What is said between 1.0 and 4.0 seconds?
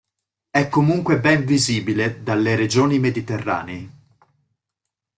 ben visibile dalle regioni mediterranee.